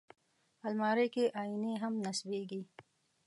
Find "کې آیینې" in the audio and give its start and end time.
1.15-1.73